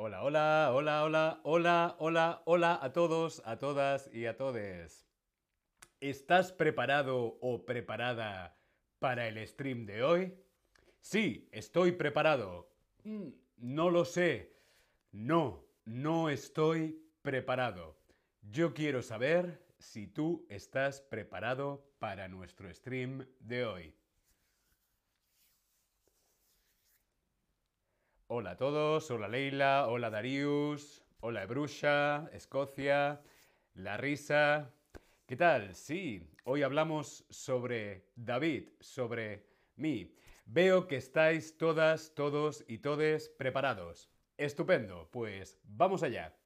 [0.00, 5.08] Hola, hola, hola, hola, hola, hola, hola a todos, a todas y a todes.
[5.98, 8.56] ¿Estás preparado o preparada
[9.00, 10.34] para el stream de hoy?
[11.00, 12.70] Sí, estoy preparado.
[13.02, 14.54] Mm, No lo sé.
[15.10, 17.98] No, no estoy preparado.
[18.40, 23.96] Yo quiero saber si tú estás preparado para nuestro stream de hoy.
[28.30, 33.22] Hola a todos, hola Leila, hola Darius, hola Ebrusha, Escocia,
[33.72, 34.70] La Risa.
[35.24, 35.74] ¿Qué tal?
[35.74, 39.46] Sí, hoy hablamos sobre David, sobre
[39.76, 40.14] mí.
[40.44, 44.10] Veo que estáis todas, todos y todes preparados.
[44.36, 46.36] Estupendo, pues vamos allá.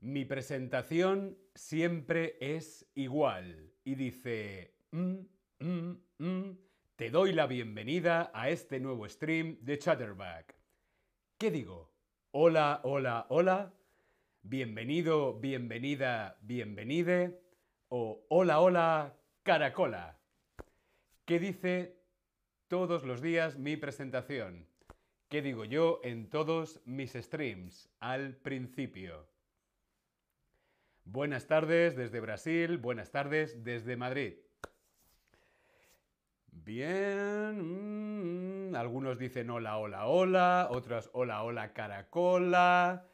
[0.00, 5.20] Mi presentación siempre es igual y dice, "Mm,
[5.60, 6.58] mm, mm,
[6.96, 10.54] te doy la bienvenida a este nuevo stream de Chatterback.
[11.38, 11.92] ¿Qué digo?
[12.30, 13.74] Hola, hola, hola.
[14.42, 17.40] Bienvenido, bienvenida, bienvenide.
[17.88, 20.20] O hola, hola, caracola.
[21.24, 21.96] ¿Qué dice
[22.68, 24.68] todos los días mi presentación?
[25.28, 29.28] ¿Qué digo yo en todos mis streams al principio?
[31.04, 34.34] Buenas tardes desde Brasil, buenas tardes desde Madrid.
[36.62, 43.08] Bien, mm, algunos dicen hola, hola, hola, otros hola, hola, caracola,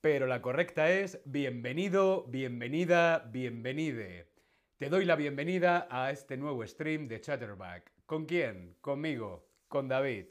[0.00, 4.28] pero la correcta es bienvenido, bienvenida, bienvenide.
[4.76, 7.92] Te doy la bienvenida a este nuevo stream de Chatterback.
[8.06, 8.76] ¿Con quién?
[8.80, 10.26] Conmigo, con David.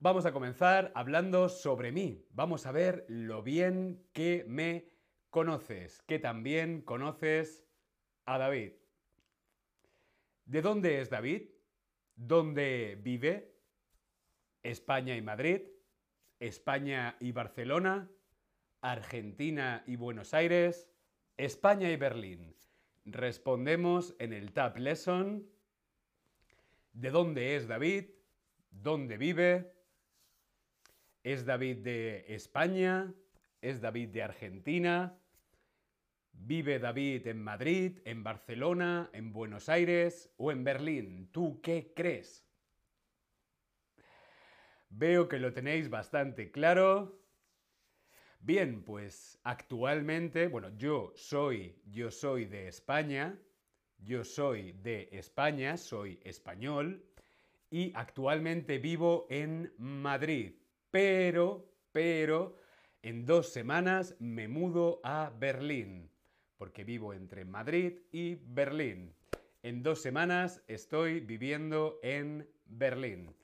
[0.00, 2.26] Vamos a comenzar hablando sobre mí.
[2.30, 4.90] Vamos a ver lo bien que me
[5.30, 7.64] conoces, que también conoces
[8.26, 8.72] a David.
[10.48, 11.42] ¿De dónde es David?
[12.16, 13.52] ¿Dónde vive?
[14.62, 15.60] España y Madrid,
[16.40, 18.10] España y Barcelona,
[18.80, 20.88] Argentina y Buenos Aires,
[21.36, 22.56] España y Berlín.
[23.04, 25.46] Respondemos en el Tab Lesson.
[26.94, 28.06] ¿De dónde es David?
[28.70, 29.74] ¿Dónde vive?
[31.24, 33.12] ¿Es David de España?
[33.60, 35.18] ¿Es David de Argentina?
[36.40, 41.30] ¿Vive David en Madrid, en Barcelona, en Buenos Aires o en Berlín?
[41.32, 42.46] ¿Tú qué crees?
[44.88, 47.20] Veo que lo tenéis bastante claro.
[48.40, 53.36] Bien, pues actualmente, bueno, yo soy, yo soy de España,
[53.98, 57.04] yo soy de España, soy español
[57.68, 60.54] y actualmente vivo en Madrid,
[60.90, 62.56] pero, pero,
[63.02, 66.10] en dos semanas me mudo a Berlín,
[66.58, 69.14] porque vivo entre Madrid y Berlín.
[69.62, 73.34] En dos semanas estoy viviendo en Berlín.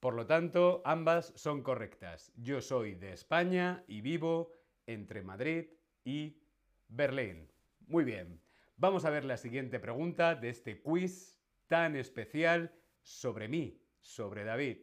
[0.00, 2.32] Por lo tanto, ambas son correctas.
[2.36, 4.52] Yo soy de España y vivo
[4.86, 5.66] entre Madrid
[6.04, 6.42] y
[6.88, 7.48] Berlín.
[7.86, 8.40] Muy bien.
[8.76, 14.78] Vamos a ver la siguiente pregunta de este quiz tan especial sobre mí, sobre David.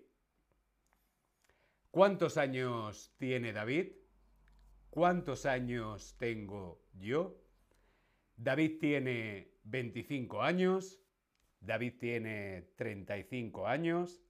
[1.91, 3.91] ¿Cuántos años tiene David?
[4.89, 7.43] ¿Cuántos años tengo yo?
[8.44, 11.00] David tiene 25 años.
[11.62, 14.22] David tiene 35 años.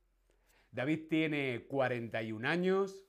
[0.72, 3.03] David tiene 41 años.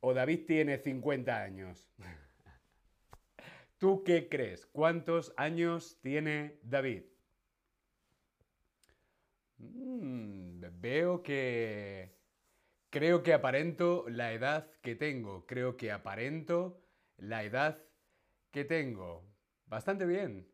[0.00, 1.90] O David tiene 50 años.
[3.78, 4.66] ¿Tú qué crees?
[4.66, 7.04] ¿Cuántos años tiene David?
[9.56, 12.14] Mm, veo que...
[12.90, 15.46] Creo que aparento la edad que tengo.
[15.46, 16.82] Creo que aparento
[17.16, 17.78] la edad
[18.50, 19.29] que tengo.
[19.70, 20.48] Bastante bien.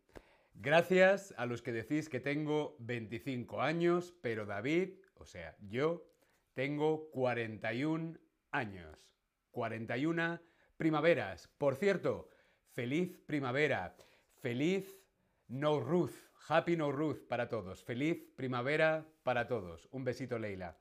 [0.53, 6.07] Gracias a los que decís que tengo 25 años, pero David, o sea, yo,
[6.53, 8.19] tengo 41
[8.51, 9.17] años.
[9.53, 10.39] 41
[10.77, 11.49] primaveras.
[11.49, 12.29] Por cierto,
[12.75, 13.97] feliz primavera.
[14.43, 15.01] Feliz
[15.49, 16.13] No Ruth.
[16.49, 17.83] Happy No Ruth para todos.
[17.85, 19.89] Feliz primavera para todos.
[19.93, 20.77] Un besito, Leila.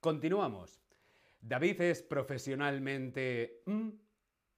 [0.00, 0.82] Continuamos.
[1.42, 3.90] David es profesionalmente, mm,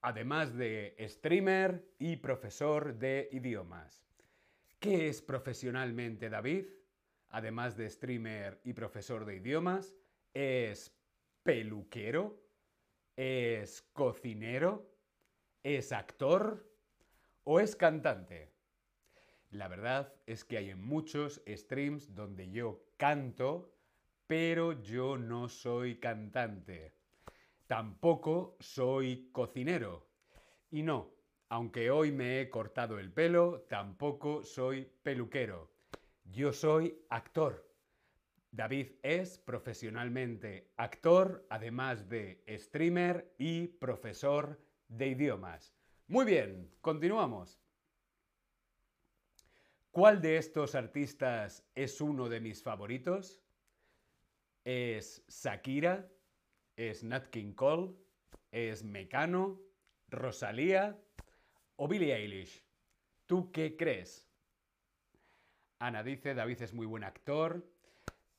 [0.02, 4.04] además de streamer y profesor de idiomas.
[4.78, 6.66] ¿Qué es profesionalmente David?
[7.30, 9.94] Además de streamer y profesor de idiomas,
[10.34, 10.94] es
[11.42, 12.42] peluquero,
[13.16, 14.92] es cocinero,
[15.62, 16.68] es actor
[17.44, 18.52] o es cantante.
[19.50, 23.72] La verdad es que hay muchos streams donde yo canto
[24.32, 26.94] pero yo no soy cantante.
[27.72, 30.06] Tampoco soy cocinero.
[30.70, 31.14] Y no,
[31.48, 35.72] aunque hoy me he cortado el pelo, tampoco soy peluquero.
[36.22, 37.66] Yo soy actor.
[38.50, 45.74] David es profesionalmente actor, además de streamer y profesor de idiomas.
[46.08, 47.58] Muy bien, continuamos.
[49.90, 53.40] ¿Cuál de estos artistas es uno de mis favoritos?
[54.62, 56.11] ¿Es Shakira?
[56.82, 57.92] ¿Es Nat King Cole?
[58.50, 59.60] ¿Es Mecano?
[60.08, 60.98] ¿Rosalía?
[61.76, 62.66] ¿O Billie Eilish?
[63.26, 64.28] ¿Tú qué crees?
[65.78, 67.64] Ana dice, David es muy buen actor,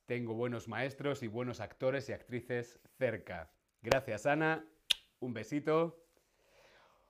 [0.05, 3.49] tengo buenos maestros y buenos actores y actrices cerca.
[3.81, 4.67] Gracias, Ana.
[5.21, 6.03] Un besito.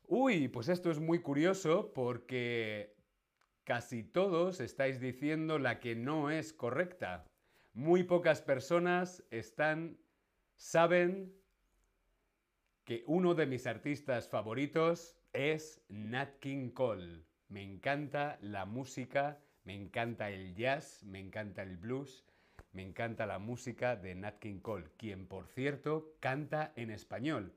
[0.03, 2.95] Uy, pues esto es muy curioso porque
[3.63, 7.25] casi todos estáis diciendo la que no es correcta.
[7.73, 9.97] Muy pocas personas están
[10.55, 11.33] saben
[12.83, 17.23] que uno de mis artistas favoritos es Nat King Cole.
[17.47, 22.25] Me encanta la música, me encanta el jazz, me encanta el blues
[22.73, 27.53] me encanta la música de Nat King Cole, quien por cierto canta en español.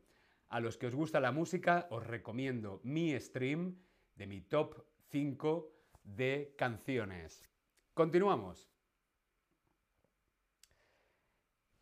[0.48, 3.76] A los que os gusta la música os recomiendo mi stream
[4.14, 5.72] de mi top 5
[6.04, 7.50] de canciones.
[7.94, 8.75] Continuamos.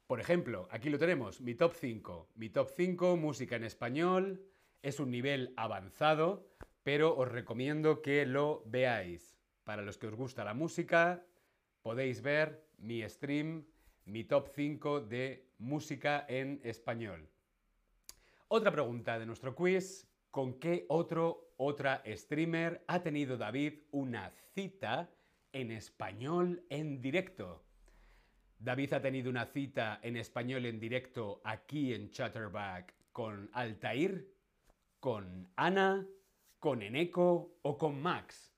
[0.07, 2.29] Por ejemplo, aquí lo tenemos, mi top 5.
[2.35, 4.45] Mi top 5, música en español,
[4.83, 6.47] es un nivel avanzado,
[6.83, 9.39] pero os recomiendo que lo veáis.
[9.65, 11.25] Para los que os gusta la música,
[11.81, 13.65] podéis ver mi stream,
[14.05, 17.31] mi top 5 de música en español.
[18.49, 20.07] Otra pregunta de nuestro quiz.
[20.31, 25.09] ¿Con qué otro, otra streamer ha tenido David una cita
[25.53, 27.64] en español en directo?
[28.59, 34.27] David ha tenido una cita en español en directo aquí en Chatterback con Altair,
[35.01, 36.07] con Ana,
[36.59, 38.55] con Eneco o con Max.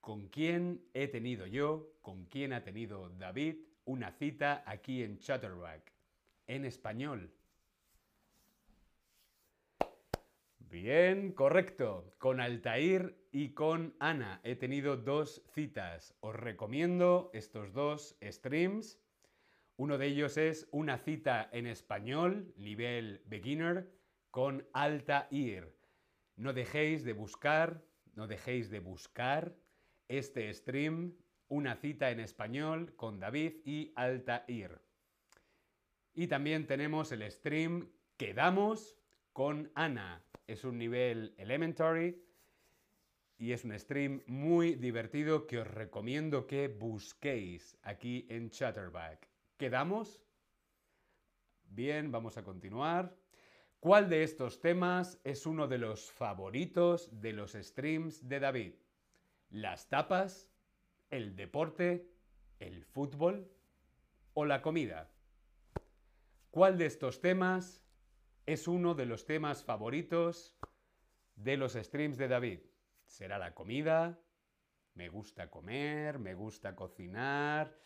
[0.00, 5.92] ¿Con quién he tenido yo, con quién ha tenido David una cita aquí en Chatterback?
[6.46, 7.32] En español.
[10.58, 12.12] Bien, correcto.
[12.18, 16.14] Con Altair y con Ana he tenido dos citas.
[16.20, 19.00] Os recomiendo estos dos streams.
[19.78, 23.92] Uno de ellos es una cita en español, nivel beginner,
[24.30, 25.76] con Altair.
[26.36, 27.84] No dejéis de buscar,
[28.14, 29.54] no dejéis de buscar
[30.08, 31.14] este stream,
[31.48, 34.80] una cita en español con David y Altair.
[36.14, 38.96] Y también tenemos el stream Quedamos
[39.34, 40.24] con Ana.
[40.46, 42.24] Es un nivel elementary
[43.36, 49.35] y es un stream muy divertido que os recomiendo que busquéis aquí en Chatterback.
[49.56, 50.22] ¿Quedamos?
[51.64, 53.16] Bien, vamos a continuar.
[53.80, 58.74] ¿Cuál de estos temas es uno de los favoritos de los streams de David?
[59.50, 60.50] las tapas,
[61.10, 62.10] el deporte,
[62.58, 63.50] el fútbol
[64.34, 65.10] o la comida.
[66.50, 67.84] ¿Cuál de estos temas
[68.46, 70.58] es uno de los temas favoritos
[71.36, 72.60] de los streams de David?
[73.04, 74.18] ¿Será la comida?
[74.94, 77.78] Me gusta comer, me gusta cocinar.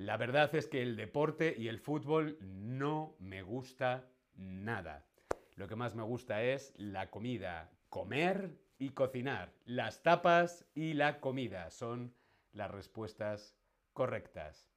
[0.00, 5.04] La verdad es que el deporte y el fútbol no me gusta nada.
[5.56, 9.52] Lo que más me gusta es la comida, comer y cocinar.
[9.66, 12.14] Las tapas y la comida son
[12.54, 13.54] las respuestas
[13.92, 14.70] correctas.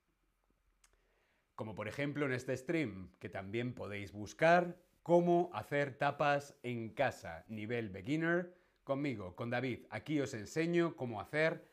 [1.56, 7.46] Como por ejemplo en este stream, que también podéis buscar cómo hacer tapas en casa,
[7.48, 9.86] nivel beginner, conmigo, con David.
[9.90, 11.73] Aquí os enseño cómo hacer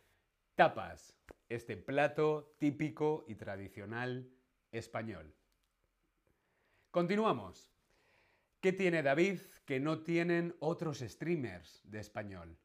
[0.61, 1.17] tapas,
[1.49, 4.31] este plato típico y tradicional
[4.73, 5.35] español.
[6.91, 7.73] Continuamos.
[8.61, 12.59] ¿Qué tiene David que no tienen otros streamers de español?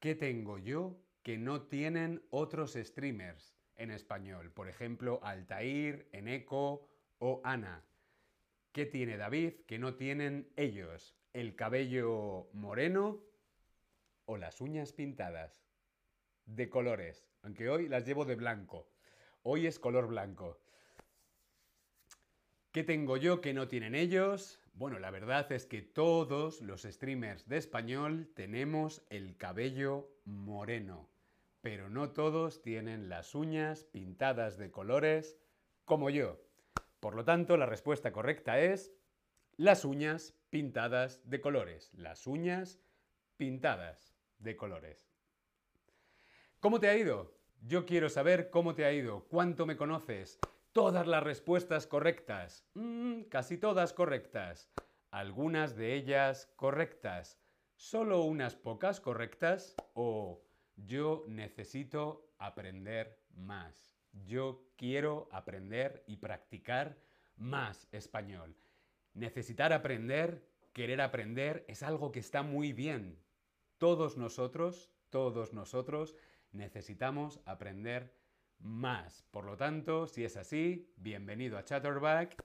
[0.00, 4.50] ¿Qué tengo yo que no tienen otros streamers en español?
[4.50, 6.88] Por ejemplo, Altair, Eneco
[7.20, 7.84] o Ana.
[8.72, 11.16] ¿Qué tiene David que no tienen ellos?
[11.34, 13.22] ¿El cabello moreno
[14.24, 15.69] o las uñas pintadas?
[16.56, 18.88] De colores, aunque hoy las llevo de blanco.
[19.44, 20.58] Hoy es color blanco.
[22.72, 24.60] ¿Qué tengo yo que no tienen ellos?
[24.74, 31.08] Bueno, la verdad es que todos los streamers de español tenemos el cabello moreno,
[31.60, 35.38] pero no todos tienen las uñas pintadas de colores
[35.84, 36.40] como yo.
[36.98, 38.92] Por lo tanto, la respuesta correcta es
[39.56, 41.92] las uñas pintadas de colores.
[41.94, 42.80] Las uñas
[43.36, 45.09] pintadas de colores.
[46.60, 47.34] ¿Cómo te ha ido?
[47.62, 50.38] Yo quiero saber cómo te ha ido, cuánto me conoces,
[50.72, 52.64] Todas las respuestas correctas.
[52.74, 54.70] Mm, casi todas correctas.
[55.10, 57.40] Algunas de ellas correctas.
[57.74, 59.74] Solo unas pocas correctas.
[59.94, 60.44] O
[60.76, 63.96] yo necesito aprender más.
[64.12, 66.98] Yo quiero aprender y practicar
[67.36, 68.54] más español.
[69.14, 73.18] Necesitar aprender, querer aprender, es algo que está muy bien.
[73.78, 76.14] Todos nosotros, todos nosotros
[76.52, 78.14] necesitamos aprender
[78.58, 79.24] más.
[79.30, 82.36] Por lo tanto, si es así, bienvenido a Chatterback.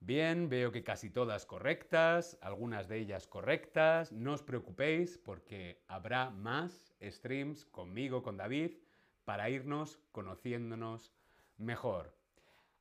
[0.00, 4.12] Bien, veo que casi todas correctas, algunas de ellas correctas.
[4.12, 8.78] No os preocupéis porque habrá más streams conmigo, con David,
[9.24, 11.12] para irnos conociéndonos
[11.56, 12.16] mejor.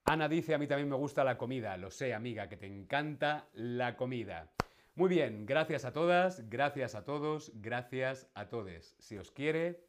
[0.06, 1.75] Ana dice, a mí también me gusta la comida.
[1.75, 4.51] Lo sé, amiga, que te encanta la comida.
[4.98, 8.96] Muy bien, gracias a todas, gracias a todos, gracias a todos.
[8.98, 9.86] Si os quiere,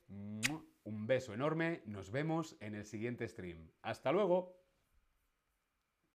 [0.84, 3.70] un beso enorme, nos vemos en el siguiente stream.
[3.80, 4.57] Hasta luego.